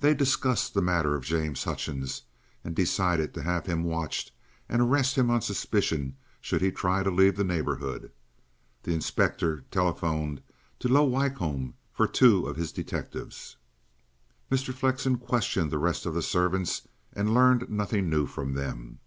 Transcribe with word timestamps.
They 0.00 0.14
discussed 0.14 0.72
the 0.72 0.80
matter 0.80 1.14
of 1.14 1.22
James 1.22 1.64
Hutchings, 1.64 2.22
and 2.64 2.74
decided 2.74 3.34
to 3.34 3.42
have 3.42 3.66
him 3.66 3.84
watched 3.84 4.32
and 4.70 4.80
arrest 4.80 5.18
him 5.18 5.28
on 5.30 5.42
suspicion 5.42 6.16
should 6.40 6.62
he 6.62 6.70
try 6.72 7.02
to 7.02 7.10
leave 7.10 7.36
the 7.36 7.44
neighbourhood. 7.44 8.10
The 8.84 8.94
inspector 8.94 9.66
telephoned 9.70 10.40
to 10.78 10.88
Low 10.88 11.04
Wycombe 11.04 11.74
for 11.92 12.06
two 12.06 12.46
of 12.46 12.56
his 12.56 12.72
detectives. 12.72 13.56
Mr. 14.50 14.72
Flexen 14.72 15.18
questioned 15.18 15.70
the 15.70 15.76
rest 15.76 16.06
of 16.06 16.14
the 16.14 16.22
servants 16.22 16.88
and 17.12 17.34
learned 17.34 17.68
nothing 17.68 18.08
new 18.08 18.24
from 18.24 18.54
them. 18.54 19.00